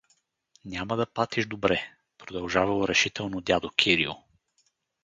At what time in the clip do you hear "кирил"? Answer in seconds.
3.69-4.13